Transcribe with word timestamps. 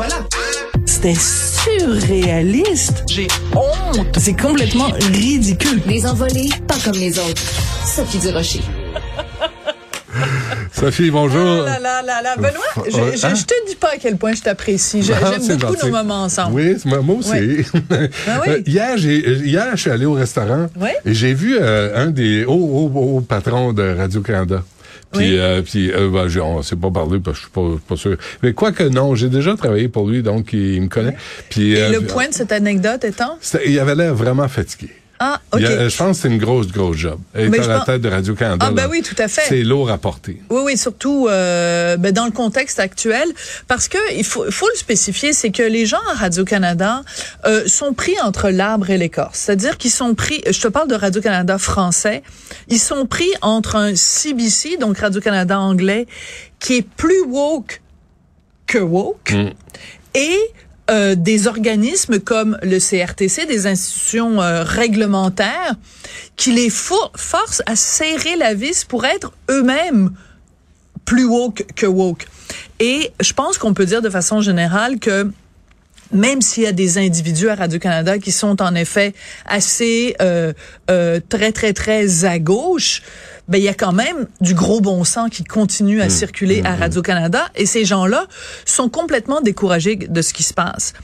voilà. 0.00 0.14
C'était 0.86 1.14
surréaliste. 1.14 3.04
J'ai 3.10 3.26
honte. 3.54 4.16
C'est 4.18 4.32
complètement 4.32 4.88
ridicule. 5.12 5.82
Les 5.86 6.06
envolées, 6.06 6.48
pas 6.66 6.76
comme 6.82 6.94
les 6.94 7.18
autres. 7.18 7.42
Sophie 7.84 8.16
Durocher. 8.16 8.62
Sophie, 10.72 11.10
bonjour. 11.10 11.66
Ah 11.68 11.78
là 11.78 12.00
là 12.02 12.02
là 12.02 12.22
là. 12.22 12.36
Benoît, 12.36 12.88
je, 12.90 12.96
Ouais, 12.96 13.14
je, 13.14 13.26
hein? 13.26 13.34
je 13.34 13.44
te 13.44 13.52
dis 13.68 13.76
pas 13.76 13.88
à 13.88 13.96
quel 14.00 14.16
point 14.16 14.32
je 14.32 14.40
t'apprécie. 14.40 15.02
Ah, 15.12 15.32
J'aime 15.32 15.58
beaucoup 15.58 15.74
gentil. 15.74 15.86
nos 15.86 15.92
moments 15.98 16.22
ensemble. 16.22 16.54
Oui, 16.54 16.76
moi 16.86 17.16
aussi. 17.18 17.66
Ah 18.26 18.40
oui? 18.46 18.48
Euh, 18.48 18.62
hier, 18.66 18.96
j'ai, 18.96 19.18
hier, 19.44 19.66
je 19.74 19.80
suis 19.82 19.90
allé 19.90 20.06
au 20.06 20.14
restaurant 20.14 20.68
Oui? 20.80 20.88
et 21.04 21.12
j'ai 21.12 21.34
vu 21.34 21.58
euh, 21.60 22.06
un 22.06 22.06
des 22.06 22.46
hauts, 22.46 22.54
hauts, 22.54 22.98
hauts 22.98 23.20
patrons 23.20 23.74
de 23.74 23.94
Radio-Canada. 23.98 24.62
Puis, 25.12 25.30
Oui. 25.30 25.38
euh, 25.38 25.62
puis 25.62 25.90
euh, 25.90 26.28
j'ai- 26.28 26.40
on 26.40 26.62
s'est 26.62 26.76
pas 26.76 26.90
parlé 26.90 27.18
parce 27.18 27.38
que 27.38 27.46
je 27.46 27.48
suis 27.48 27.78
pas, 27.78 27.80
pas 27.88 27.96
sûr. 27.96 28.16
Mais 28.42 28.52
quoi 28.52 28.70
que 28.72 28.84
non, 28.84 29.14
j'ai 29.16 29.28
déjà 29.28 29.56
travaillé 29.56 29.88
pour 29.88 30.08
lui, 30.08 30.22
donc 30.22 30.52
il, 30.52 30.74
il 30.74 30.82
me 30.82 30.88
connaît. 30.88 31.16
Puis, 31.48 31.72
Et 31.72 31.82
euh, 31.82 31.90
le 31.90 32.00
point 32.02 32.28
de 32.28 32.32
cette 32.34 32.52
anecdote 32.52 33.04
étant? 33.04 33.38
il 33.66 33.78
avait 33.80 33.94
l'air 33.96 34.14
vraiment 34.14 34.46
fatigué. 34.48 34.90
Ah, 35.22 35.38
OK. 35.52 35.60
A- 35.62 35.88
je 35.90 35.96
pense 35.98 36.16
que 36.16 36.22
c'est 36.22 36.28
une 36.28 36.38
grosse, 36.38 36.68
grosse 36.68 36.96
job. 36.96 37.20
Être 37.34 37.52
à 37.62 37.66
la 37.66 37.76
pense- 37.76 37.86
tête 37.86 38.00
de 38.00 38.08
Radio-Canada. 38.08 38.64
Ah, 38.66 38.72
ben 38.72 38.88
oui, 38.90 39.02
tout 39.02 39.14
à 39.18 39.28
fait. 39.28 39.42
C'est 39.46 39.62
lourd 39.62 39.90
à 39.90 39.98
porter. 39.98 40.40
Oui, 40.48 40.62
oui, 40.64 40.78
surtout 40.78 41.28
euh, 41.28 41.98
ben, 41.98 42.10
dans 42.12 42.24
le 42.24 42.30
contexte 42.30 42.80
actuel, 42.80 43.28
parce 43.68 43.86
que 43.86 43.98
il 44.16 44.24
faut, 44.24 44.44
le 44.44 44.50
spécifier, 44.76 45.34
c'est 45.34 45.50
que 45.50 45.62
les 45.62 45.84
gens 45.84 46.00
à 46.10 46.14
Radio 46.14 46.46
Canada 46.46 47.02
euh, 47.44 47.68
sont 47.68 47.92
pris 47.92 48.18
entre 48.22 48.48
l'arbre 48.48 48.88
et 48.88 48.96
l'écorce, 48.96 49.38
c'est-à-dire 49.40 49.76
qu'ils 49.76 49.90
sont 49.90 50.14
pris. 50.14 50.40
Je 50.50 50.58
te 50.58 50.68
parle 50.68 50.88
de 50.88 50.94
Radio 50.94 51.20
Canada 51.20 51.58
français, 51.58 52.22
ils 52.68 52.78
sont 52.80 53.04
pris 53.04 53.30
entre 53.42 53.76
un 53.76 53.94
CBC, 53.94 54.78
donc 54.78 54.96
Radio 54.98 55.20
Canada 55.20 55.60
anglais, 55.60 56.06
qui 56.60 56.76
est 56.78 56.88
plus 56.96 57.20
woke 57.28 57.82
que 58.66 58.78
woke, 58.78 59.34
et 60.14 60.38
euh, 60.90 61.14
des 61.14 61.46
organismes 61.46 62.18
comme 62.18 62.58
le 62.62 62.78
CRTC, 62.78 63.46
des 63.46 63.66
institutions 63.66 64.40
euh, 64.40 64.62
réglementaires, 64.64 65.74
qui 66.36 66.52
les 66.52 66.68
fo- 66.70 67.10
forcent 67.16 67.62
à 67.66 67.76
serrer 67.76 68.36
la 68.36 68.54
vis 68.54 68.84
pour 68.84 69.04
être 69.04 69.32
eux-mêmes 69.50 70.10
plus 71.04 71.24
woke 71.24 71.64
que 71.74 71.86
woke. 71.86 72.26
Et 72.78 73.12
je 73.20 73.32
pense 73.32 73.58
qu'on 73.58 73.74
peut 73.74 73.86
dire 73.86 74.02
de 74.02 74.10
façon 74.10 74.40
générale 74.40 74.98
que 74.98 75.30
même 76.12 76.42
s'il 76.42 76.64
y 76.64 76.66
a 76.66 76.72
des 76.72 76.98
individus 76.98 77.48
à 77.48 77.54
Radio-Canada 77.54 78.18
qui 78.18 78.32
sont 78.32 78.60
en 78.60 78.74
effet 78.74 79.14
assez 79.46 80.16
euh, 80.20 80.52
euh, 80.90 81.20
très, 81.28 81.52
très, 81.52 81.72
très 81.72 82.24
à 82.24 82.40
gauche, 82.40 83.02
ben, 83.50 83.58
il 83.58 83.64
y 83.64 83.68
a 83.68 83.74
quand 83.74 83.92
même 83.92 84.28
du 84.40 84.54
gros 84.54 84.80
bon 84.80 85.02
sens 85.04 85.28
qui 85.30 85.44
continue 85.44 86.00
à 86.00 86.08
circuler 86.08 86.62
à 86.64 86.76
Radio-Canada. 86.76 87.48
Et 87.56 87.66
ces 87.66 87.84
gens-là 87.84 88.26
sont 88.64 88.88
complètement 88.88 89.40
découragés 89.40 89.96
de 89.96 90.22
ce 90.22 90.32
qui 90.32 90.44
se 90.44 90.54
passe. 90.54 90.94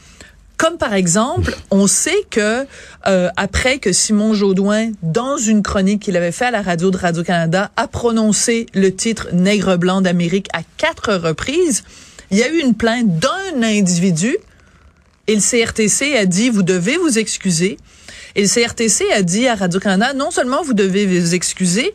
Comme 0.56 0.78
par 0.78 0.94
exemple, 0.94 1.54
on 1.70 1.86
sait 1.86 2.24
que 2.30 2.64
euh, 3.06 3.28
après 3.36 3.78
que 3.78 3.92
Simon 3.92 4.32
Jaudoin, 4.32 4.92
dans 5.02 5.36
une 5.36 5.62
chronique 5.62 6.00
qu'il 6.00 6.16
avait 6.16 6.32
fait 6.32 6.46
à 6.46 6.50
la 6.50 6.62
radio 6.62 6.90
de 6.90 6.96
Radio 6.96 7.22
Canada, 7.22 7.72
a 7.76 7.88
prononcé 7.88 8.66
le 8.72 8.94
titre 8.94 9.28
Nègre 9.32 9.76
blanc 9.76 10.00
d'Amérique 10.00 10.48
à 10.54 10.60
quatre 10.78 11.12
reprises, 11.14 11.84
il 12.30 12.38
y 12.38 12.42
a 12.42 12.48
eu 12.48 12.60
une 12.60 12.74
plainte 12.74 13.18
d'un 13.18 13.62
individu. 13.62 14.36
Et 15.26 15.34
le 15.34 15.40
CRTC 15.40 16.16
a 16.16 16.24
dit 16.24 16.48
vous 16.48 16.62
devez 16.62 16.96
vous 16.96 17.18
excuser. 17.18 17.76
Et 18.34 18.42
le 18.42 18.48
CRTC 18.48 19.04
a 19.12 19.22
dit 19.22 19.48
à 19.48 19.56
Radio 19.56 19.80
Canada 19.80 20.14
non 20.14 20.30
seulement 20.30 20.62
vous 20.62 20.74
devez 20.74 21.06
vous 21.06 21.34
excuser, 21.34 21.92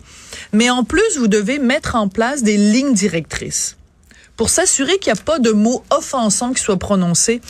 mais 0.54 0.70
en 0.70 0.84
plus 0.84 1.18
vous 1.18 1.28
devez 1.28 1.60
mettre 1.60 1.96
en 1.96 2.08
place 2.08 2.44
des 2.44 2.58
lignes 2.58 2.94
directrices 2.94 3.78
pour 4.38 4.50
s'assurer 4.50 4.98
qu'il 5.00 5.14
n'y 5.14 5.20
a 5.20 5.22
pas 5.24 5.40
de 5.40 5.52
mots 5.52 5.84
offensants 5.92 6.54
qui 6.54 6.62
soient 6.64 6.80
prononcés 6.80 7.42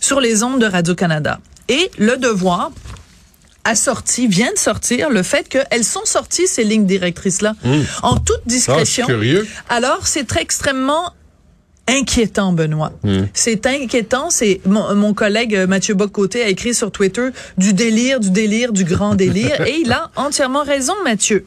sur 0.00 0.20
les 0.20 0.42
ondes 0.42 0.60
de 0.60 0.66
Radio-Canada. 0.66 1.40
Et 1.68 1.90
le 1.98 2.16
devoir 2.16 2.70
a 3.64 3.74
sorti, 3.74 4.28
vient 4.28 4.52
de 4.52 4.58
sortir, 4.58 5.10
le 5.10 5.24
fait 5.24 5.48
qu'elles 5.48 5.82
sont 5.82 6.04
sorties, 6.04 6.46
ces 6.46 6.62
lignes 6.62 6.86
directrices-là, 6.86 7.54
en 8.04 8.16
toute 8.16 8.36
Ah, 8.36 8.48
discrétion. 8.48 9.06
curieux. 9.06 9.44
Alors, 9.68 10.06
c'est 10.06 10.24
très 10.24 10.42
extrêmement 10.42 11.12
inquiétant, 11.88 12.52
Benoît. 12.52 12.92
C'est 13.32 13.66
inquiétant. 13.66 14.30
C'est 14.30 14.60
mon, 14.66 14.94
mon 14.94 15.14
collègue 15.14 15.54
euh, 15.54 15.66
Mathieu 15.66 15.94
Bocoté 15.94 16.42
a 16.42 16.48
écrit 16.48 16.74
sur 16.74 16.90
Twitter 16.90 17.28
du 17.58 17.72
délire, 17.72 18.20
du 18.20 18.30
délire, 18.30 18.72
du 18.72 18.84
grand 18.84 19.14
délire, 19.14 19.60
et 19.66 19.76
il 19.80 19.92
a 19.92 20.10
entièrement 20.16 20.62
raison, 20.62 20.94
Mathieu. 21.04 21.46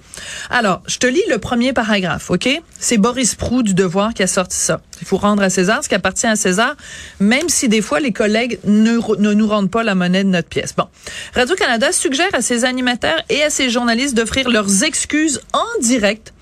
Alors, 0.49 0.81
je 0.87 0.97
te 0.97 1.07
lis 1.07 1.23
le 1.29 1.37
premier 1.37 1.73
paragraphe, 1.73 2.29
ok? 2.31 2.49
C'est 2.79 2.97
Boris 2.97 3.35
Prou 3.35 3.63
du 3.63 3.73
Devoir 3.73 4.13
qui 4.13 4.23
a 4.23 4.27
sorti 4.27 4.57
ça. 4.57 4.81
Il 5.01 5.07
faut 5.07 5.17
rendre 5.17 5.43
à 5.43 5.49
César 5.49 5.83
ce 5.83 5.89
qui 5.89 5.95
appartient 5.95 6.27
à 6.27 6.35
César, 6.35 6.75
même 7.19 7.49
si 7.49 7.69
des 7.69 7.81
fois 7.81 7.99
les 7.99 8.11
collègues 8.11 8.59
ne, 8.65 8.97
ne 9.17 9.33
nous 9.33 9.47
rendent 9.47 9.71
pas 9.71 9.83
la 9.83 9.95
monnaie 9.95 10.23
de 10.23 10.29
notre 10.29 10.49
pièce. 10.49 10.73
Bon, 10.75 10.87
Radio 11.33 11.55
Canada 11.55 11.91
suggère 11.91 12.29
à 12.33 12.41
ses 12.41 12.65
animateurs 12.65 13.21
et 13.29 13.43
à 13.43 13.49
ses 13.49 13.69
journalistes 13.69 14.15
d'offrir 14.15 14.49
leurs 14.49 14.83
excuses 14.83 15.41
en 15.53 15.81
direct 15.81 16.33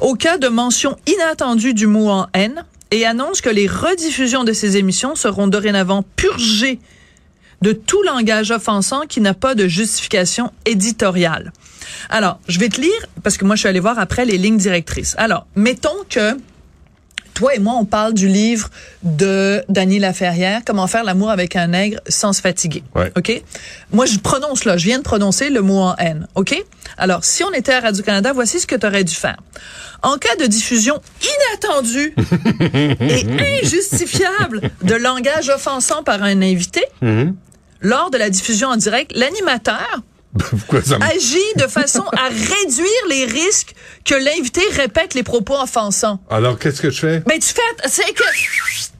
au 0.00 0.14
cas 0.14 0.38
de 0.38 0.48
mention 0.48 0.96
inattendue 1.06 1.74
du 1.74 1.86
mot 1.86 2.08
en 2.08 2.26
haine 2.32 2.64
et 2.94 3.04
annonce 3.04 3.40
que 3.40 3.50
les 3.50 3.66
rediffusions 3.66 4.44
de 4.44 4.52
ces 4.52 4.76
émissions 4.76 5.16
seront 5.16 5.48
dorénavant 5.48 6.04
purgées 6.14 6.78
de 7.60 7.72
tout 7.72 8.02
langage 8.04 8.52
offensant 8.52 9.00
qui 9.08 9.20
n'a 9.20 9.34
pas 9.34 9.56
de 9.56 9.66
justification 9.66 10.52
éditoriale. 10.64 11.52
Alors, 12.08 12.38
je 12.46 12.60
vais 12.60 12.68
te 12.68 12.80
lire, 12.80 13.06
parce 13.24 13.36
que 13.36 13.44
moi, 13.44 13.56
je 13.56 13.60
suis 13.60 13.68
allée 13.68 13.80
voir 13.80 13.98
après 13.98 14.24
les 14.24 14.38
lignes 14.38 14.58
directrices. 14.58 15.16
Alors, 15.18 15.46
mettons 15.56 15.96
que 16.08 16.36
toi 17.34 17.54
et 17.54 17.58
moi, 17.58 17.74
on 17.78 17.84
parle 17.84 18.14
du 18.14 18.28
livre 18.28 18.70
de 19.02 19.62
Dany 19.68 19.98
Laferrière, 19.98 20.62
Comment 20.64 20.86
faire 20.86 21.04
l'amour 21.04 21.30
avec 21.30 21.56
un 21.56 21.68
nègre 21.68 21.98
sans 22.08 22.32
se 22.32 22.40
fatiguer. 22.40 22.82
Ouais. 22.94 23.12
OK? 23.16 23.42
Moi, 23.92 24.06
je 24.06 24.18
prononce 24.18 24.64
là, 24.64 24.76
je 24.76 24.86
viens 24.86 24.98
de 24.98 25.02
prononcer 25.02 25.50
le 25.50 25.60
mot 25.60 25.80
en 25.80 25.96
haine. 25.96 26.26
OK? 26.36 26.54
Alors, 26.96 27.24
si 27.24 27.42
on 27.42 27.52
était 27.52 27.72
à 27.72 27.80
Radio-Canada, 27.80 28.32
voici 28.32 28.60
ce 28.60 28.66
que 28.66 28.76
tu 28.76 28.86
aurais 28.86 29.04
dû 29.04 29.14
faire. 29.14 29.36
En 30.02 30.16
cas 30.16 30.36
de 30.36 30.46
diffusion 30.46 31.00
inattendue 31.52 32.14
et 33.00 33.62
injustifiable 33.62 34.70
de 34.82 34.94
langage 34.94 35.48
offensant 35.48 36.02
par 36.02 36.22
un 36.22 36.40
invité, 36.42 36.84
lors 37.80 38.10
de 38.10 38.18
la 38.18 38.30
diffusion 38.30 38.68
en 38.68 38.76
direct, 38.76 39.12
l'animateur 39.14 40.02
me... 40.72 41.04
agit 41.04 41.38
de 41.56 41.66
façon 41.66 42.04
à 42.12 42.28
réduire 42.28 43.06
les 43.08 43.24
risques 43.24 43.74
que 44.04 44.14
l'invité 44.14 44.60
répète 44.72 45.14
les 45.14 45.22
propos 45.22 45.60
offensants. 45.60 46.20
Alors, 46.30 46.58
qu'est-ce 46.58 46.82
que 46.82 46.90
je 46.90 47.00
fais? 47.00 47.22
Mais 47.28 47.38
tu 47.38 47.54
fais, 47.54 47.88
c'est 47.88 48.12
que, 48.12 48.24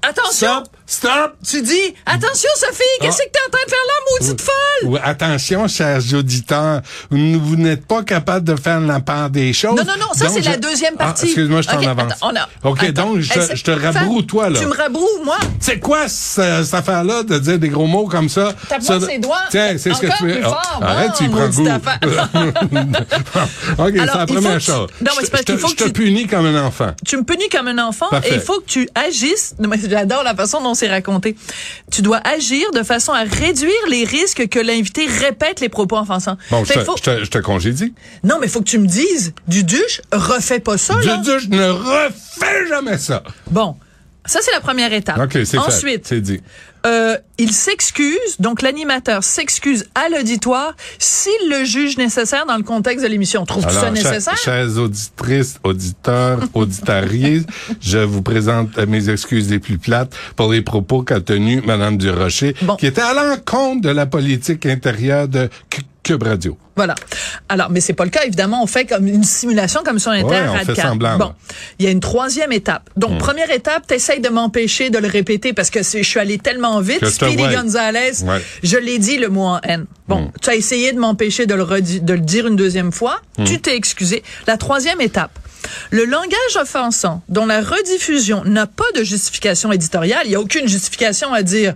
attention, 0.09 0.65
Stop! 0.65 0.69
Stop! 0.87 1.37
tu 1.49 1.63
dis, 1.63 1.95
attention 2.05 2.49
Sophie, 2.57 2.83
qu'est-ce 3.01 3.17
que 3.19 3.23
t'es 3.33 3.39
en 3.47 3.51
train 3.51 3.65
de 3.65 3.71
faire 3.71 3.79
là, 3.87 3.95
maudite 4.21 4.41
folle? 4.41 4.89
Ou, 4.91 4.97
attention, 5.03 5.67
chers 5.69 6.01
auditeurs, 6.15 6.83
vous, 7.11 7.57
n'êtes 7.57 7.87
pas 7.87 8.03
capable 8.03 8.45
de 8.47 8.55
faire 8.61 8.81
la 8.81 9.01
part 9.01 9.31
des 9.31 9.53
choses. 9.55 9.77
Non, 9.77 9.85
non, 9.85 9.95
non, 9.99 10.13
ça 10.15 10.29
c'est 10.29 10.43
je- 10.43 10.51
la 10.51 10.57
deuxième 10.59 10.95
Ah, 10.99 11.05
partie. 11.07 11.25
excuse-moi, 11.27 11.63
je 11.63 11.69
t'en 11.69 11.79
Ok, 11.79 11.87
avance. 11.87 12.13
attends, 12.13 12.31
on 12.33 12.37
a- 12.37 12.49
OK, 12.71 12.83
attends. 12.85 13.07
donc, 13.07 13.21
je, 13.21 13.33
Hey, 13.33 13.49
te- 13.49 13.57
je 13.57 13.65
te 13.65 13.71
rabroue, 13.71 14.23
toi, 14.23 14.51
là. 14.51 14.61
Tu 14.61 14.67
me 14.67 14.75
rabroues, 14.77 15.25
moi? 15.25 15.39
C'est 15.59 15.79
quoi 15.81 16.07
ce- 16.09 16.63
cette 16.65 16.75
affaire-là 16.75 17.23
de 17.23 17.39
dire 17.39 17.59
des 17.59 17.71
gros 17.71 17.87
mots 17.87 18.07
comme 18.07 18.29
ça? 18.29 18.53
Tape-moi 18.69 19.01
Ça- 19.01 19.07
ses 19.07 19.19
doigts. 19.19 19.39
Tiens, 19.51 19.77
c'est 19.79 19.95
ce 19.95 20.01
que 20.01 20.07
tu 20.19 20.35
Ah, 20.43 20.49
fort. 20.49 20.81
arrête, 20.83 21.13
tu 21.17 21.29
prends 21.31 21.49
goût. 21.49 21.65
OK, 23.79 23.93
c'est 23.95 24.07
la 24.07 24.27
première 24.27 24.61
chose. 24.61 24.89
Non, 25.01 25.13
mais 25.17 25.21
c'est 25.21 25.27
Je- 25.27 25.31
parce 25.31 25.43
je 25.43 25.47
qu'il 25.47 25.55
te- 25.57 25.61
faut 25.61 25.69
Je 25.69 25.75
que 25.75 25.85
te 25.85 25.89
tu- 25.89 25.93
punis 25.93 26.27
comme 26.27 26.47
un 26.47 26.65
enfant. 26.65 26.93
Tu 27.07 27.17
me 27.17 27.25
punis 27.25 27.49
comme 27.49 27.69
un 27.69 27.79
enfant 27.79 28.07
et 28.25 28.35
il 28.35 28.41
faut 28.41 28.61
que 28.61 28.67
tu 28.67 28.89
agisses. 28.95 29.55
J'adore 29.95 30.25
la 30.25 30.35
façon 30.35 30.61
dont 30.61 30.75
c'est 30.75 30.89
raconté. 30.89 31.37
Tu 31.93 32.03
dois 32.03 32.21
agir 32.27 32.73
de 32.73 32.83
façon 32.83 33.13
à 33.13 33.23
réduire 33.23 33.71
les 33.89 34.03
risques 34.05 34.49
que 34.49 34.59
l'invité 34.59 35.07
répète 35.07 35.61
les 35.61 35.69
propos 35.69 35.97
offensants. 35.99 36.37
Bon, 36.51 36.65
je 36.65 36.73
te, 36.73 36.79
qu'il 36.79 36.85
faut- 36.85 36.97
je 36.97 37.03
te- 37.03 37.25
je 37.25 37.31
te 37.31 37.39
congédie. 37.39 37.95
Non, 38.25 38.39
mais 38.41 38.49
il 38.49 38.51
faut 38.51 38.59
que 38.61 38.69
tu 38.69 38.79
me 38.79 38.87
dises, 38.89 39.33
Duduche, 39.47 40.01
refais 40.13 40.59
pas 40.59 40.79
ça. 40.79 40.97
Je, 41.01 41.39
je 41.39 41.49
ne 41.49 41.71
refais 41.71 42.67
jamais 42.69 42.99
ça. 42.99 43.23
Bon. 43.51 43.77
Ça, 44.27 44.41
c'est 44.43 44.53
la 44.53 44.61
première 44.61 44.93
étape. 44.93 45.19
OK, 45.19 45.39
c'est. 45.45 45.59
Ensuite, 45.59 46.07
C'est 46.09 46.21
dit. 46.21 46.41
Euh, 46.87 47.17
il 47.39 47.53
s'excuse, 47.53 48.37
donc 48.39 48.63
l'animateur 48.63 49.25
s'excuse 49.25 49.87
à 49.95 50.09
l'auditoire 50.09 50.75
s'il 50.99 51.33
le 51.51 51.65
juge 51.65 51.97
nécessaire 51.97 52.47
dans 52.47 52.57
le 52.57 52.63
contexte 52.63 53.03
de 53.05 53.09
l'émission. 53.11 53.45
Trouves-tu 53.47 53.73
ça 53.73 53.81
Alors, 53.87 53.97
chers- 53.97 54.11
nécessaire? 54.11 54.37
chères 54.37 54.77
auditrices, 54.79 55.57
auditeurs, 55.65 56.41
auditariés, 56.55 57.43
je 57.81 57.99
vous 57.99 58.23
présente 58.23 58.77
mes 58.79 59.09
excuses 59.11 59.51
les 59.51 59.59
plus 59.59 59.79
plates 59.79 60.15
pour 60.37 60.53
les 60.53 60.63
propos 60.63 61.03
qu'a 61.03 61.21
tenus 61.21 61.63
Madame 61.65 61.97
Durocher, 61.97 62.55
Bon. 62.63 62.77
qui 62.77 62.87
était 62.87 63.01
à 63.01 63.15
l'encontre 63.15 63.81
de 63.83 63.91
la 63.91 64.07
politique 64.07 64.67
intérieure 64.67 65.29
de 65.29 65.49
Cube 66.05 66.23
Radio. 66.23 66.57
Voilà. 66.77 66.95
Alors, 67.49 67.71
mais 67.71 67.81
c'est 67.81 67.93
pas 67.95 68.05
le 68.05 68.11
cas. 68.11 68.25
Évidemment, 68.25 68.63
on 68.63 68.67
fait 68.67 68.85
comme 68.85 69.07
une 69.07 69.25
simulation 69.25 69.83
comme 69.85 69.99
on 70.07 70.13
était 70.13 70.25
Ouais, 70.25 70.43
on 70.49 70.65
fait 70.65 70.75
semblant, 70.81 71.19
Bon, 71.19 71.33
il 71.79 71.85
y 71.87 71.89
a 71.89 71.91
une 71.91 72.01
troisième 72.01 72.53
étape. 72.53 72.91
Donc, 72.97 73.19
première 73.19 73.51
étape, 73.51 73.87
t'essayes 73.87 74.21
de 74.21 74.29
m'empêcher 74.29 74.91
de 74.91 74.99
le 74.99 75.09
répéter 75.09 75.53
parce 75.53 75.71
que 75.71 75.83
je 75.83 76.03
suis 76.03 76.21
allé 76.21 76.39
tellement 76.39 76.81
vite. 76.81 77.05
Speedy. 77.07 77.43
Gonzalez, 77.55 78.23
Ouais. 78.25 78.43
je 78.63 78.77
l'ai 78.77 78.99
dit 78.99 79.19
le 79.19 79.29
mot 79.29 79.45
en 79.47 79.61
haine. 79.63 79.87
Bon, 80.07 80.31
tu 80.43 80.51
as 80.51 80.55
essayé 80.55 80.93
de 80.93 80.99
m'empêcher 80.99 81.47
de 81.47 81.55
de 81.55 82.13
le 82.13 82.21
dire 82.21 82.47
une 82.47 82.57
deuxième 82.57 82.93
fois. 82.93 83.21
Tu 83.45 83.61
t'es 83.61 83.77
excusé. 83.77 84.23
La 84.47 84.57
troisième 84.57 85.01
étape. 85.01 85.39
Le 85.91 86.05
langage 86.05 86.57
offensant 86.61 87.23
dont 87.31 87.47
la 87.47 87.63
rediffusion 87.63 88.45
n'a 88.45 88.67
pas 88.67 88.85
de 88.95 89.03
justification 89.03 89.73
éditoriale, 89.73 90.21
il 90.25 90.29
n'y 90.31 90.35
a 90.35 90.41
aucune 90.41 90.69
justification 90.69 91.33
à 91.33 91.43
dire 91.43 91.75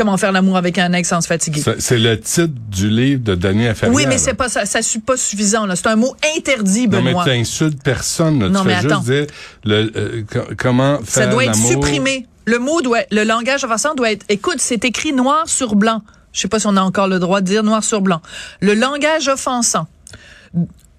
comment 0.00 0.16
faire 0.16 0.32
l'amour 0.32 0.56
avec 0.56 0.78
un 0.78 0.92
ex 0.94 1.08
sans 1.08 1.20
se 1.20 1.26
fatiguer. 1.26 1.60
Ça, 1.60 1.74
C'est 1.78 1.98
le 1.98 2.18
titre 2.18 2.54
du 2.70 2.88
livre 2.88 3.22
de 3.22 3.34
Daniel 3.34 3.74
Ferrière. 3.74 3.94
Oui, 3.94 4.06
mais 4.08 4.16
c'est 4.18 4.32
pas 4.34 4.48
ça, 4.48 4.64
ça 4.64 4.80
suit 4.80 4.98
pas 5.00 5.16
suffisant. 5.18 5.66
C'est 5.74 5.86
un 5.88 5.96
mot 5.96 6.16
interdit, 6.36 6.88
Non, 6.88 7.02
mais 7.02 7.10
Benoît. 7.10 7.24
tu 7.24 7.30
insultes 7.32 7.82
personne. 7.82 8.40
là. 8.40 8.48
Non, 8.48 8.62
tu 8.62 8.66
mais 8.68 8.80
fais 8.80 8.86
attends. 8.86 9.02
juste 9.02 9.10
dire 9.10 9.26
le, 9.64 9.92
euh, 9.96 10.22
co- 10.30 10.54
comment 10.56 10.98
Ça 11.06 11.22
faire 11.22 11.30
doit 11.30 11.44
être 11.44 11.54
supprimé. 11.54 12.26
Le 12.46 12.58
mot 12.58 12.80
doit, 12.80 13.00
le 13.10 13.24
langage 13.24 13.62
offensant 13.64 13.94
doit 13.94 14.10
être. 14.10 14.24
Écoute, 14.30 14.56
c'est 14.58 14.84
écrit 14.86 15.12
noir 15.12 15.48
sur 15.48 15.76
blanc. 15.76 16.00
Je 16.32 16.40
sais 16.40 16.48
pas 16.48 16.58
si 16.58 16.66
on 16.66 16.76
a 16.76 16.80
encore 16.82 17.06
le 17.08 17.18
droit 17.18 17.42
de 17.42 17.46
dire 17.46 17.62
noir 17.62 17.84
sur 17.84 18.00
blanc. 18.00 18.22
Le 18.60 18.72
langage 18.74 19.28
offensant 19.28 19.86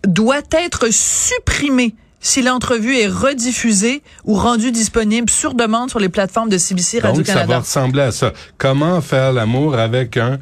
doit 0.06 0.42
être 0.52 0.88
supprimé 0.92 1.96
si 2.22 2.42
l'entrevue 2.42 2.98
est 2.98 3.08
rediffusée 3.08 4.02
ou 4.26 4.36
rendue 4.36 4.72
disponible 4.72 5.30
sur 5.30 5.54
demande 5.54 5.90
sur 5.90 6.00
les 6.00 6.10
plateformes 6.10 6.50
de 6.50 6.58
CBC 6.58 6.98
Donc, 6.98 7.02
ça 7.02 7.08
va 7.08 7.10
Radio-Canada. 7.18 7.60
ressembler 7.60 8.02
à 8.04 8.12
ça. 8.12 8.32
Comment 8.58 9.02
faire 9.02 9.34
l'amour 9.34 9.76
avec 9.76 10.16
un 10.18 10.40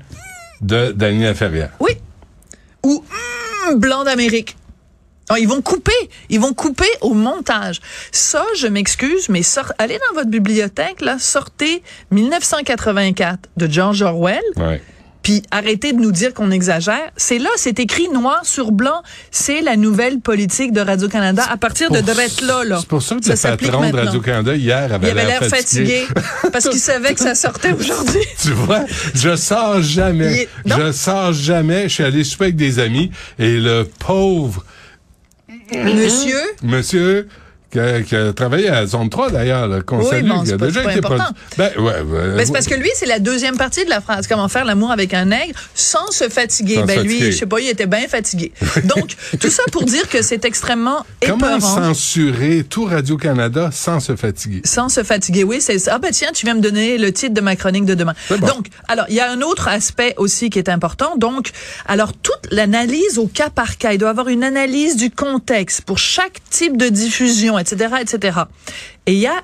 de 0.62 0.92
Daniel 0.92 1.36
Ferrière. 1.36 1.72
Oui. 1.80 1.92
Ou 2.84 3.04
hum, 3.70 3.80
blanc 3.80 4.04
d'Amérique. 4.04 4.56
Ah, 5.32 5.38
ils 5.40 5.48
vont 5.48 5.62
couper, 5.62 5.92
ils 6.30 6.40
vont 6.40 6.54
couper 6.54 6.88
au 7.02 7.14
montage. 7.14 7.80
Ça, 8.12 8.44
je 8.58 8.66
m'excuse, 8.68 9.30
mais 9.30 9.44
sort, 9.44 9.72
allez 9.78 10.00
dans 10.10 10.16
votre 10.16 10.30
bibliothèque, 10.30 11.02
là, 11.02 11.18
sortez 11.20 11.84
1984 12.12 13.40
de 13.56 13.68
George 13.72 14.02
Orwell, 14.02 14.42
Ouais. 14.58 14.82
Puis 15.24 15.44
arrêtez 15.52 15.94
de 15.94 15.98
nous 16.00 16.12
dire 16.12 16.34
qu'on 16.34 16.50
exagère. 16.52 17.12
C'est 17.18 17.40
là, 17.40 17.50
c'est 17.58 17.80
écrit 17.80 18.10
noir 18.10 18.40
sur 18.44 18.72
blanc. 18.72 19.02
C'est 19.32 19.62
la 19.62 19.76
nouvelle 19.76 20.20
politique 20.20 20.72
de 20.72 20.82
Radio-Canada 20.82 21.44
à 21.50 21.58
partir 21.58 21.92
de 21.92 22.00
drette 22.00 22.42
là, 22.42 22.64
là. 22.64 22.78
C'est 22.80 22.88
pour 22.88 23.02
ça 23.02 23.16
que 23.16 23.36
Ça 23.36 23.52
le 23.52 23.58
patron 23.58 23.80
de 23.80 23.86
maintenant. 23.86 24.06
Radio-Canada 24.06 24.56
hier 24.56 24.88
Il 25.02 25.10
avait 25.10 25.26
l'air 25.26 25.44
fatigué 25.44 26.06
parce 26.52 26.70
qu'il 26.70 26.80
savait 26.80 27.14
que 27.14 27.20
ça 27.20 27.36
sortait 27.36 27.74
aujourd'hui. 27.74 28.22
Tu 28.42 28.52
vois, 28.52 28.86
je 29.14 29.36
sors 29.36 29.82
jamais. 29.82 30.44
est-. 30.44 30.50
Je 30.66 30.92
sors 30.92 31.34
jamais. 31.34 31.84
Je 31.90 31.94
suis 31.96 32.04
allé 32.04 32.24
souper 32.24 32.46
avec 32.46 32.56
des 32.56 32.80
amis 32.80 33.12
et 33.38 33.58
le 33.60 33.88
pauvre 34.00 34.64
Monsieur, 35.74 36.40
monsieur 36.64 37.28
qui 37.72 37.80
a, 37.80 38.02
qui 38.02 38.16
a 38.16 38.34
travaillé 38.34 38.70
à 38.70 38.86
Zone 38.86 39.10
3 39.10 39.30
d'ailleurs, 39.32 39.86
qu'on 39.86 40.00
Oui, 40.00 40.06
salue, 40.10 40.28
bon, 40.28 40.44
qui 40.44 40.52
a 40.54 40.58
pas- 40.58 40.66
déjà 40.68 40.92
été 40.92 41.02
produ- 41.02 41.22
Ben, 41.58 41.72
ouais, 41.78 41.94
Ben, 42.36 42.46
c'est 42.46 42.52
parce 42.54 42.66
que 42.68 42.76
lui, 42.76 42.90
c'est 42.96 43.06
la 43.06 43.20
deuxième 43.20 43.58
partie 43.58 43.86
de 43.86 43.90
la 43.90 44.02
phrase. 44.02 44.28
Comment 44.28 44.48
faire 44.48 44.66
l'amour 44.66 44.92
avec 44.92 45.14
un 45.14 45.26
nègre 45.26 45.54
sans 45.76 46.10
se 46.12 46.30
fatiguer. 46.30 46.76
Sans 46.76 46.86
ben 46.86 46.98
se 47.00 47.04
lui, 47.04 47.10
fatiguer. 47.14 47.32
je 47.32 47.38
sais 47.38 47.46
pas, 47.46 47.60
il 47.60 47.70
était 47.70 47.86
bien 47.86 48.08
fatigué. 48.08 48.52
Donc, 48.86 49.16
tout 49.40 49.50
ça 49.50 49.64
pour 49.72 49.84
dire 49.84 50.08
que 50.10 50.22
c'est 50.22 50.46
extrêmement 50.46 51.06
Comment 51.26 51.58
épeurant. 51.58 51.94
censurer 51.94 52.64
tout 52.68 52.86
Radio-Canada 52.86 53.70
sans 53.72 54.00
se 54.00 54.16
fatiguer? 54.16 54.62
Sans 54.66 54.90
se 54.90 55.04
fatiguer, 55.04 55.44
oui, 55.44 55.58
c'est 55.62 55.78
ça. 55.80 55.94
Ah 55.96 56.00
ben 56.00 56.12
tiens, 56.12 56.30
tu 56.34 56.46
viens 56.46 56.56
me 56.56 56.62
donner 56.62 56.98
le 56.98 57.12
titre 57.12 57.34
de 57.34 57.42
ma 57.42 57.56
chronique 57.56 57.86
de 57.86 57.94
demain. 57.94 58.14
Bon. 58.30 58.38
Donc, 58.48 58.68
alors, 58.88 59.06
il 59.10 59.16
y 59.16 59.20
a 59.20 59.30
un 59.32 59.42
autre 59.42 59.68
aspect 59.68 60.14
aussi 60.18 60.50
qui 60.50 60.58
est 60.60 60.70
important. 60.70 61.18
Donc, 61.18 61.52
alors, 61.88 62.14
toute 62.14 62.48
l'analyse 62.52 63.18
au 63.18 63.28
cas 63.28 63.50
par 63.50 63.78
cas, 63.78 63.92
il 63.92 63.98
doit 64.00 64.10
y 64.10 64.12
avoir 64.12 64.28
une 64.30 64.44
analyse 64.44 64.96
du 64.96 65.12
contexte 65.12 65.82
pour 65.82 65.98
chaque 66.00 66.40
type 66.50 66.78
de 66.78 66.90
diffusion, 66.90 67.59
etc., 67.60 67.96
etc. 68.02 68.40
Et 69.06 69.14
il 69.14 69.20
y 69.20 69.28
a 69.28 69.42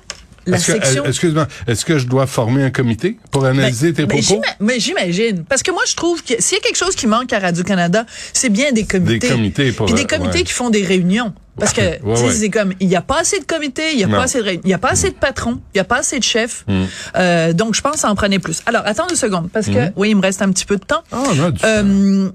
la 0.48 0.58
Est-ce 0.58 0.66
que- 0.66 0.72
section... 0.74 1.04
euh, 1.04 1.08
Excuse-moi, 1.08 1.48
est-ce 1.66 1.84
que 1.84 1.98
je 1.98 2.06
dois 2.06 2.26
former 2.26 2.62
un 2.62 2.70
comité 2.70 3.18
pour 3.32 3.44
analyser 3.46 3.92
tes 3.92 4.06
Ben, 4.06 4.20
propos? 4.22 4.40
Mais 4.60 4.78
j'imagine. 4.78 5.42
Parce 5.44 5.62
que 5.64 5.72
moi, 5.72 5.82
je 5.88 5.94
trouve 5.96 6.22
que 6.22 6.34
s'il 6.40 6.56
y 6.56 6.60
a 6.60 6.62
quelque 6.62 6.76
chose 6.76 6.94
qui 6.94 7.06
manque 7.08 7.32
à 7.32 7.40
Radio-Canada, 7.40 8.06
c'est 8.32 8.48
bien 8.50 8.70
des 8.72 8.84
comités. 8.86 9.18
Des 9.18 9.28
comités 9.28 9.72
pour, 9.72 9.86
Puis 9.86 9.94
des 9.96 10.02
euh, 10.02 10.04
comités 10.06 10.38
ouais. 10.38 10.44
qui 10.44 10.52
font 10.52 10.70
des 10.70 10.84
réunions. 10.84 11.34
Parce 11.58 11.72
que, 11.72 11.80
Ouais, 11.80 12.20
ouais. 12.22 12.32
c'est 12.32 12.50
comme, 12.50 12.74
il 12.80 12.86
n'y 12.86 12.94
a 12.96 13.00
pas 13.02 13.20
assez 13.20 13.40
de 13.40 13.44
comités, 13.46 13.92
il 13.92 13.96
n'y 13.96 14.04
a 14.04 14.08
pas 14.08 14.22
assez 14.24 14.42
de 14.42 14.60
n'y 14.66 14.74
a 14.74 14.78
pas 14.78 14.90
assez 14.90 15.08
de 15.08 15.14
patrons, 15.14 15.58
il 15.74 15.78
n'y 15.78 15.80
a 15.80 15.84
pas 15.84 15.98
assez 16.00 16.18
de 16.18 16.22
chefs. 16.24 16.64
Hmm. 16.68 16.84
Euh, 17.16 17.52
donc, 17.54 17.74
je 17.74 17.80
pense 17.80 18.04
en 18.04 18.14
prenait 18.14 18.38
plus. 18.38 18.60
Alors, 18.66 18.82
attends 18.84 19.06
deux 19.08 19.16
secondes, 19.16 19.48
parce 19.50 19.66
que, 19.66 19.90
oui, 19.96 20.10
il 20.10 20.16
me 20.16 20.20
reste 20.22 20.42
un 20.42 20.50
petit 20.52 20.66
peu 20.66 20.76
de 20.76 20.84
temps. 20.84 21.02
Du- 21.32 21.40
Euh, 21.64 22.28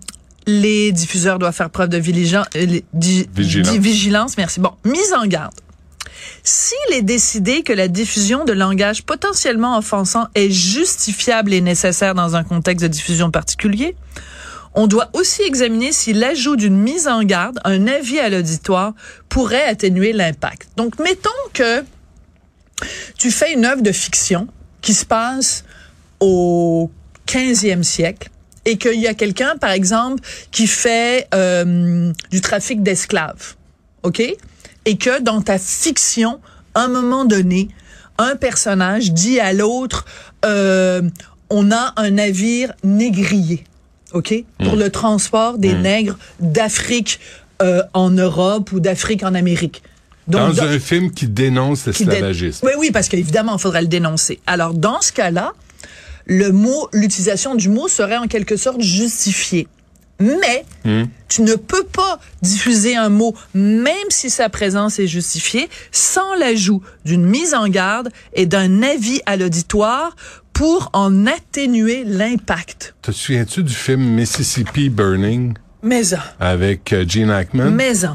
les 0.48 0.92
diffuseurs 0.92 1.38
doivent 1.40 1.54
faire 1.56 1.70
preuve 1.70 1.90
de 1.90 1.98
euh, 1.98 2.00
Vigilance. 2.02 3.70
vigilance. 3.78 4.38
Merci. 4.38 4.60
Bon, 4.60 4.72
mise 4.84 5.14
en 5.16 5.26
garde. 5.28 5.54
S'il 6.44 6.96
est 6.96 7.02
décidé 7.02 7.64
que 7.64 7.74
la 7.74 7.88
diffusion 7.88 8.46
de 8.46 8.54
langage 8.54 9.04
potentiellement 9.04 9.78
offensant 9.78 10.28
est 10.36 10.50
justifiable 10.50 11.54
et 11.54 11.62
nécessaire 11.62 12.16
dans 12.16 12.36
un 12.36 12.44
contexte 12.44 12.84
de 12.84 12.88
diffusion 12.88 13.32
particulier, 13.32 13.96
on 14.74 14.88
doit 14.88 15.10
aussi 15.14 15.42
examiner 15.42 15.92
si 15.92 16.14
l'ajout 16.14 16.56
d'une 16.56 16.78
mise 16.78 17.08
en 17.08 17.24
garde, 17.24 17.60
un 17.66 17.88
avis 17.88 18.20
à 18.20 18.30
l'auditoire, 18.30 18.94
pourrait 19.28 19.66
atténuer 19.66 20.14
l'impact. 20.14 20.70
Donc, 20.78 20.98
mettons 21.00 21.30
que 21.54 21.84
tu 23.18 23.32
fais 23.32 23.54
une 23.54 23.66
œuvre 23.66 23.82
de 23.82 23.92
fiction 23.92 24.48
qui 24.82 24.94
se 24.94 25.06
passe 25.06 25.64
au 26.20 26.90
15e 27.28 27.84
siècle 27.84 28.30
et 28.66 28.78
qu'il 28.78 29.00
y 29.00 29.08
a 29.08 29.14
quelqu'un, 29.14 29.58
par 29.58 29.72
exemple, 29.72 30.24
qui 30.52 30.68
fait 30.68 31.28
euh, 31.34 32.12
du 32.30 32.42
trafic 32.42 32.84
d'esclaves, 32.84 33.56
OK? 34.04 34.22
Et 34.86 34.98
que 34.98 35.22
dans 35.22 35.42
ta 35.42 35.58
fiction, 35.60 36.40
à 36.74 36.82
un 36.84 36.88
moment 36.88 37.26
donné, 37.26 37.70
un 38.18 38.36
personnage 38.36 39.12
dit 39.14 39.40
à 39.40 39.54
l'autre, 39.54 40.06
euh, 40.46 41.02
on 41.50 41.72
a 41.72 41.94
un 41.98 42.12
navire 42.12 42.74
négrier, 42.84 43.64
OK? 44.14 44.34
Pour 44.64 44.76
le 44.76 44.90
transport 44.90 45.58
des 45.58 45.74
nègres 45.74 46.18
d'Afrique 46.40 47.20
euh, 47.62 47.84
en 47.94 48.10
Europe 48.10 48.72
ou 48.72 48.80
d'Afrique 48.80 49.24
en 49.24 49.36
Amérique. 49.36 49.84
dans 50.28 50.50
dans- 50.54 50.64
un 50.64 50.80
film 50.80 51.12
qui 51.12 51.28
dénonce 51.28 51.86
dé- 51.86 51.92
l'esclavagisme. 51.92 52.66
Oui, 52.66 52.72
oui, 52.78 52.92
parce 52.92 53.08
qu'évidemment, 53.10 53.56
il 53.58 53.60
faudrait 53.62 53.82
le 53.82 53.88
dénoncer. 53.88 54.40
Alors, 54.48 54.74
dans 54.74 55.02
ce 55.02 55.12
cas-là, 55.12 55.54
le 56.26 56.52
mot, 56.52 56.88
l'utilisation 56.94 57.56
du 57.56 57.70
mot 57.70 57.88
serait 57.88 58.18
en 58.18 58.28
quelque 58.28 58.56
sorte 58.56 58.82
justifiée. 58.82 59.68
Mais 60.22 60.66
Hmm. 60.84 61.04
tu 61.30 61.44
ne 61.44 61.54
peux 61.56 61.84
pas 61.84 62.20
diffuser 62.42 62.96
un 62.96 63.10
mot, 63.10 63.36
même 63.54 63.96
si 64.10 64.30
sa 64.32 64.50
présence 64.50 64.98
est 64.98 65.06
justifiée, 65.08 65.70
sans 65.92 66.34
l'ajout 66.36 66.82
d'une 67.06 67.26
mise 67.26 67.54
en 67.54 67.68
garde 67.68 68.10
et 68.34 68.46
d'un 68.48 68.82
avis 68.82 69.22
à 69.28 69.38
l'auditoire 69.38 70.16
pour 70.54 70.90
en 70.94 71.28
atténuer 71.28 72.04
l'impact. 72.06 72.96
Te 73.04 73.12
souviens-tu 73.12 73.64
du 73.64 73.74
film 73.74 74.02
Mississippi 74.02 74.90
Burning? 74.90 75.54
Mais 75.84 76.14
en, 76.14 76.18
avec 76.40 76.94
euh, 76.94 77.06
Gene 77.08 77.30
Hackman? 77.30 77.70
mais 77.72 78.06
en, 78.06 78.14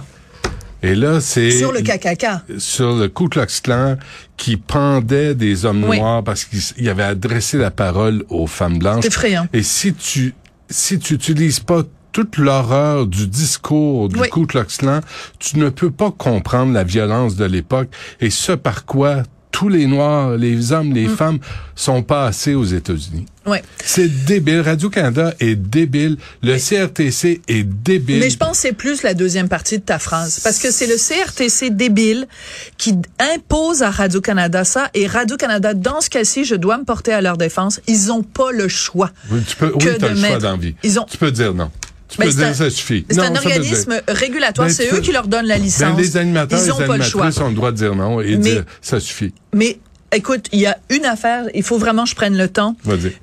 Et 0.82 0.94
là, 0.96 1.20
c'est 1.20 1.50
sur 1.52 1.72
le 1.72 1.80
KKK. 1.82 2.58
sur 2.58 2.94
le 2.96 3.08
Ku 3.08 3.28
Klux 3.28 3.46
Klan 3.62 3.96
qui 4.36 4.56
pendait 4.56 5.34
des 5.34 5.64
hommes 5.64 5.84
Oui. 5.84 5.98
noirs 5.98 6.22
parce 6.24 6.44
qu'il 6.44 6.60
il 6.78 6.88
avait 6.88 7.02
adressé 7.04 7.58
la 7.58 7.70
parole 7.70 8.24
aux 8.28 8.46
femmes 8.46 8.78
blanches. 8.78 9.02
C'est 9.02 9.08
effrayant. 9.08 9.46
Et 9.52 9.62
si 9.62 9.94
tu 9.94 10.34
si 10.68 10.98
tu 10.98 11.14
utilises 11.14 11.60
pas 11.60 11.84
toute 12.16 12.38
l'horreur 12.38 13.06
du 13.06 13.26
discours 13.26 14.08
du 14.08 14.18
Oui. 14.18 14.30
Ku 14.30 14.46
Klux 14.46 14.64
Klan, 14.78 15.00
tu 15.38 15.58
ne 15.58 15.68
peux 15.68 15.90
pas 15.90 16.10
comprendre 16.10 16.72
la 16.72 16.82
violence 16.82 17.36
de 17.36 17.44
l'époque 17.44 17.88
et 18.22 18.30
ce 18.30 18.52
par 18.52 18.86
quoi 18.86 19.22
tous 19.52 19.68
les 19.70 19.86
Noirs, 19.86 20.36
les 20.36 20.72
hommes, 20.72 20.92
les 20.92 21.08
Mm. 21.08 21.16
femmes 21.16 21.38
sont 21.74 22.02
passés 22.02 22.54
aux 22.54 22.64
États-Unis. 22.64 23.24
Ouais. 23.46 23.62
C'est 23.84 24.08
débile. 24.26 24.60
Radio-Canada 24.60 25.32
est 25.40 25.56
débile. 25.56 26.16
Le 26.42 26.56
CRTC 26.58 27.40
est 27.48 27.62
débile. 27.64 28.20
Mais 28.20 28.28
je 28.30 28.36
pense 28.36 28.52
que 28.52 28.56
c'est 28.68 28.72
plus 28.74 29.02
la 29.02 29.12
deuxième 29.14 29.48
partie 29.48 29.78
de 29.78 29.82
ta 29.82 29.98
phrase. 29.98 30.40
Parce 30.42 30.58
que 30.58 30.70
c'est 30.70 30.86
le 30.86 30.96
CRTC 30.96 31.70
débile 31.70 32.26
qui 32.78 32.94
impose 33.34 33.82
à 33.82 33.90
Radio-Canada 33.90 34.64
ça. 34.64 34.88
Et 34.94 35.06
Radio-Canada, 35.06 35.72
dans 35.74 36.00
ce 36.02 36.10
cas-ci, 36.10 36.44
je 36.46 36.54
dois 36.54 36.76
me 36.78 36.84
porter 36.84 37.12
à 37.12 37.20
leur 37.22 37.36
défense. 37.38 37.80
Ils 37.86 38.10
ont 38.12 38.22
pas 38.22 38.52
le 38.52 38.68
choix. 38.68 39.10
Oui, 39.30 39.40
tu 39.46 39.56
peux, 39.56 39.72
oui, 39.74 39.84
de 39.98 40.06
le 40.06 40.16
choix 40.16 40.38
d'envie. 40.38 40.74
Ils 40.82 40.98
ont- 40.98 41.04
Tu 41.10 41.16
peux 41.18 41.30
dire 41.32 41.52
non. 41.54 41.70
Tu 42.08 42.18
Ben, 42.18 42.24
peux 42.26 42.30
c'est 42.30 42.36
dire 42.38 42.46
un- 42.48 42.54
ça 42.54 42.70
suffit. 42.70 43.04
C'est 43.10 43.18
un 43.18 43.34
organisme 43.34 44.00
régulatoire. 44.06 44.68
Ben, 44.68 44.72
c'est 44.72 44.88
tu 44.88 44.94
eux 44.94 45.00
qui 45.00 45.12
leur 45.12 45.26
donnent 45.26 45.46
la 45.46 45.58
licence. 45.58 45.80
Ben, 45.80 45.96
les 45.96 46.16
animateurs, 46.16 46.60
Ils 46.64 46.72
ont 46.72 46.78
les 46.78 46.86
pas 46.86 46.96
le 46.96 47.02
choix. 47.02 47.28
ont 47.42 47.48
le 47.48 47.54
droit 47.54 47.72
de 47.72 47.76
dire 47.76 47.94
non 47.96 48.20
et 48.20 48.36
Mais- 48.36 48.52
dire 48.52 48.64
ça 48.80 49.00
suffit. 49.00 49.32
Mais 49.52 49.78
écoute, 50.12 50.46
il 50.52 50.60
y 50.60 50.66
a 50.66 50.78
une 50.90 51.04
affaire. 51.04 51.44
Il 51.54 51.62
faut 51.64 51.78
vraiment 51.78 52.04
que 52.04 52.10
je 52.10 52.14
prenne 52.14 52.36
le 52.38 52.48
temps. 52.48 52.76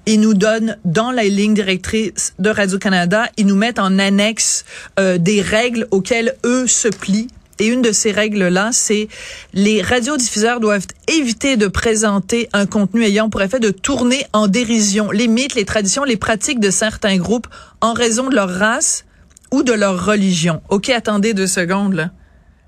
Ils 0.06 0.20
nous 0.20 0.34
donnent 0.34 0.78
dans 0.84 1.12
la 1.12 1.24
ligne 1.24 1.54
directrice 1.54 2.34
de 2.40 2.50
Radio-Canada, 2.50 3.28
ils 3.38 3.46
nous 3.46 3.56
mettent 3.56 3.80
en 3.80 3.98
annexe 4.00 4.66
euh, 5.00 5.18
des 5.18 5.42
règles 5.42 5.88
auxquelles 5.92 6.36
eux 6.46 6.68
se 6.68 6.90
plient. 6.90 7.28
Et 7.60 7.68
une 7.68 7.82
de 7.82 7.92
ces 7.92 8.12
règles-là, 8.12 8.70
c'est 8.72 9.08
les 9.54 9.82
radiodiffuseurs 9.82 10.60
doivent 10.60 10.88
éviter 11.08 11.58
de 11.58 11.68
présenter 11.68 12.50
un 12.54 12.66
contenu 12.66 13.04
ayant 13.04 13.30
pour 13.30 13.42
effet 13.42 13.60
de 13.60 13.70
tourner 13.70 14.26
en 14.34 14.48
dérision 14.48 15.12
les 15.12 15.28
mythes, 15.28 15.56
les 15.56 15.66
traditions, 15.66 16.04
les 16.04 16.18
pratiques 16.18 16.60
de 16.60 16.72
certains 16.72 17.18
groupes 17.18 17.48
en 17.82 17.94
raison 17.94 18.30
de 18.30 18.36
leur 18.36 18.50
race 18.50 19.06
ou 19.52 19.64
de 19.64 19.74
leur 19.74 20.06
religion. 20.06 20.62
OK, 20.70 20.90
attendez 20.90 21.34
deux 21.34 21.48
secondes, 21.48 21.94
là. 21.94 22.12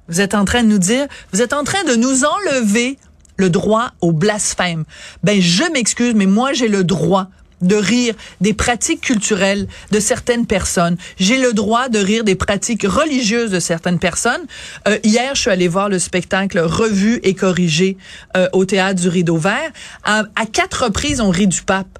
Vous 0.08 0.22
êtes 0.22 0.36
en 0.36 0.46
train 0.46 0.62
de 0.62 0.68
nous 0.68 0.78
dire, 0.78 1.08
vous 1.34 1.42
êtes 1.42 1.54
en 1.54 1.64
train 1.64 1.84
de 1.84 1.96
nous 1.96 2.26
enlever 2.26 3.00
le 3.38 3.50
droit 3.50 3.92
au 4.02 4.12
blasphème. 4.12 4.84
Ben, 5.24 5.42
je 5.42 5.64
m'excuse, 5.72 6.14
mais 6.14 6.28
moi, 6.28 6.54
j'ai 6.54 6.68
le 6.68 6.84
droit 6.84 7.30
de 7.66 7.76
rire 7.76 8.16
des 8.42 8.54
pratiques 8.54 9.02
culturelles 9.02 9.68
de 9.92 10.00
certaines 10.00 10.46
personnes. 10.46 10.98
J'ai 11.18 11.38
le 11.38 11.54
droit 11.54 11.90
de 11.90 12.00
rire 12.00 12.24
des 12.24 12.36
pratiques 12.36 12.84
religieuses 12.84 13.52
de 13.52 13.60
certaines 13.60 14.00
personnes. 14.00 14.46
Euh, 14.88 14.98
hier, 15.04 15.36
je 15.36 15.42
suis 15.42 15.52
allée 15.52 15.68
voir 15.68 15.90
le 15.90 16.00
spectacle 16.00 16.60
revu 16.60 17.20
et 17.24 17.34
corrigé 17.34 17.98
euh, 18.38 18.48
au 18.54 18.66
théâtre 18.66 19.02
du 19.02 19.10
Rideau 19.10 19.38
Vert. 19.38 19.72
À, 20.04 20.24
à 20.36 20.46
quatre 20.46 20.86
reprises, 20.86 21.22
on 21.22 21.30
rit 21.30 21.48
du 21.48 21.62
pape. 21.62 22.00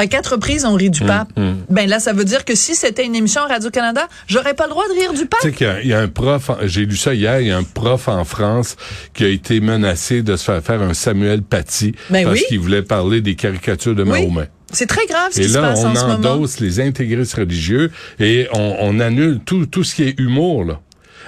À 0.00 0.06
quatre 0.06 0.32
reprises, 0.32 0.64
on 0.64 0.74
rit 0.74 0.88
du 0.90 1.00
pape. 1.00 1.28
Ben 1.68 1.88
là, 1.88 2.00
ça 2.00 2.12
veut 2.14 2.24
dire 2.24 2.44
que 2.46 2.54
si 2.54 2.74
c'était 2.74 3.04
une 3.04 3.14
émission 3.14 3.42
Radio-Canada, 3.46 4.08
j'aurais 4.28 4.54
pas 4.54 4.64
le 4.64 4.70
droit 4.70 4.88
de 4.88 4.94
rire 4.98 5.12
du 5.12 5.26
pape. 5.26 5.40
Tu 5.42 5.48
sais 5.48 5.54
qu'il 5.54 5.66
y 5.66 5.70
a- 5.70 5.80
il 5.82 5.88
y, 5.88 5.92
a 5.92 6.00
un 6.00 6.08
prof, 6.08 6.50
j'ai 6.64 6.86
lu 6.86 6.96
ça 6.96 7.12
hier, 7.12 7.40
il 7.40 7.48
y 7.48 7.50
a 7.50 7.56
un 7.58 7.62
prof 7.62 8.08
en 8.08 8.24
France 8.24 8.76
qui 9.12 9.24
a 9.24 9.28
été 9.28 9.60
menacé 9.60 10.22
de 10.22 10.36
se 10.36 10.44
faire 10.44 10.62
faire 10.62 10.80
un 10.80 10.94
Samuel 10.94 11.42
Paty 11.42 11.92
Ben 12.08 12.24
parce 12.24 12.38
oui. 12.38 12.44
qu'il 12.48 12.60
voulait 12.60 12.82
parler 12.82 13.20
des 13.20 13.34
caricatures 13.34 13.94
de 13.94 14.02
Oui. 14.02 14.08
Mahomet. 14.26 14.48
C'est 14.72 14.86
très 14.86 15.04
grave 15.06 15.32
ce 15.32 15.40
Et 15.40 15.42
qui 15.44 15.48
se 15.50 15.58
là, 15.58 15.68
passe 15.68 15.80
on 15.84 15.88
en 15.90 15.94
ce 15.94 16.06
moment. 16.06 16.30
endosse 16.30 16.60
les 16.60 16.80
intégristes 16.80 17.34
religieux 17.34 17.90
et 18.20 18.46
on, 18.52 18.76
on 18.80 19.00
annule 19.00 19.40
tout, 19.44 19.66
tout 19.66 19.84
ce 19.84 19.94
qui 19.96 20.04
est 20.04 20.18
humour. 20.18 20.64
Là. 20.64 20.80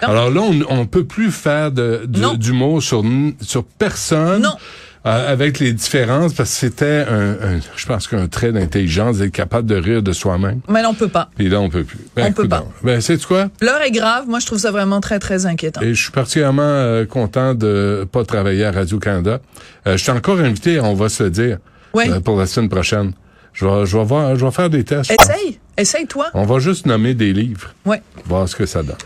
Non. 0.02 0.08
Alors 0.08 0.30
là, 0.30 0.40
on, 0.40 0.60
on 0.80 0.86
peut 0.86 1.04
plus 1.04 1.30
faire 1.30 1.72
de, 1.72 2.02
de- 2.06 2.20
Non. 2.20 2.34
d'humour 2.34 2.82
sur, 2.82 3.04
sur 3.40 3.64
personne. 3.64 4.42
Non. 4.42 4.54
Euh, 5.04 5.32
avec 5.32 5.58
les 5.58 5.72
différences, 5.72 6.32
parce 6.34 6.50
que 6.50 6.56
c'était 6.56 7.04
un, 7.08 7.30
un- 7.32 7.60
je 7.76 7.86
pense 7.86 8.06
qu'un 8.06 8.28
trait 8.28 8.52
d'intelligence 8.52 9.18
d'être 9.18 9.32
capable 9.32 9.68
de 9.68 9.74
rire 9.76 10.02
de 10.02 10.12
soi-même. 10.12 10.60
Mais 10.68 10.80
là, 10.82 10.90
on 10.90 10.94
peut 10.94 11.08
pas. 11.08 11.28
Et 11.38 11.48
là, 11.48 11.60
on 11.60 11.68
peut 11.70 11.84
plus. 11.84 11.98
Ben, 12.14 12.26
On 12.28 12.32
peut 12.32 12.48
pas. 12.48 12.64
Ben, 12.82 13.00
c'est 13.00 13.22
quoi? 13.24 13.48
L'heure 13.60 13.82
est 13.82 13.90
grave. 13.90 14.26
Moi, 14.28 14.38
je 14.38 14.46
trouve 14.46 14.58
ça 14.58 14.70
vraiment 14.70 15.00
très, 15.00 15.18
très 15.18 15.46
inquiétant. 15.46 15.80
Et 15.80 15.94
je 15.94 16.02
suis 16.02 16.12
particulièrement 16.12 16.62
euh, 16.62 17.04
content 17.04 17.54
de 17.54 18.06
pas 18.10 18.24
travailler 18.24 18.64
à 18.64 18.70
Radio-Canada. 18.72 19.40
Euh, 19.86 19.96
je 19.96 20.02
suis 20.02 20.12
encore 20.12 20.38
invité, 20.40 20.78
on 20.80 20.94
va 20.94 21.08
se 21.08 21.24
le 21.24 21.30
dire, 21.30 21.58
Oui. 21.94 22.04
euh, 22.08 22.20
pour 22.20 22.38
la 22.38 22.46
semaine 22.46 22.68
prochaine. 22.68 23.12
Je 23.54 23.66
vais, 23.66 23.84
je 23.86 23.98
vais 23.98 24.04
voir, 24.04 24.36
je 24.36 24.44
vais 24.44 24.50
faire 24.52 24.70
des 24.70 24.84
tests. 24.84 25.14
pense. 25.16 25.28
Essaye. 25.28 25.58
Essaye-toi. 25.76 26.26
On 26.34 26.44
va 26.44 26.58
juste 26.58 26.86
nommer 26.86 27.14
des 27.14 27.32
livres, 27.32 27.74
Ouais. 27.84 28.00
voir 28.26 28.48
ce 28.48 28.54
que 28.56 28.66
ça 28.66 28.82
donne. 28.82 28.96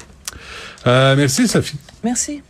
Euh, 0.86 1.16
merci, 1.16 1.48
Sophie. 1.48 1.78
Merci. 2.04 2.42